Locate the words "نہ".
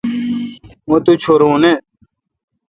1.61-1.71